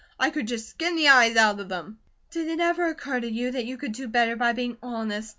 I 0.19 0.31
could 0.31 0.47
just 0.47 0.67
skin 0.67 0.95
the 0.95 1.07
eyes 1.09 1.35
out 1.35 1.59
of 1.59 1.69
them." 1.69 1.99
"Did 2.31 2.47
it 2.47 2.59
ever 2.59 2.87
occur 2.87 3.19
to 3.19 3.31
you 3.31 3.51
that 3.51 3.65
you 3.65 3.77
could 3.77 3.91
do 3.91 4.07
better 4.07 4.35
by 4.35 4.51
being 4.51 4.77
honest?" 4.81 5.29